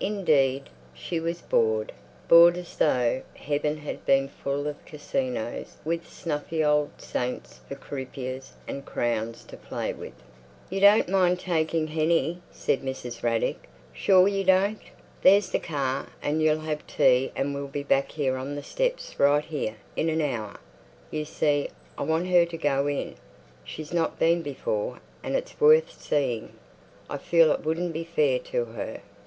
[0.00, 6.90] Indeed, she was bored—bored as though Heaven had been full of casinos with snuffy old
[7.00, 10.12] saints for croupiers and crowns to play with.
[10.68, 13.22] "You don't mind taking Hennie?" said Mrs.
[13.22, 13.70] Raddick.
[13.94, 14.82] "Sure you don't?
[15.22, 19.46] There's the car, and you'll have tea and we'll be back here on this step—right
[19.46, 20.56] here—in an hour.
[21.10, 23.14] You see, I want her to go in.
[23.64, 26.52] She's not been before, and it's worth seeing.
[27.08, 29.00] I feel it wouldn't be fair to her."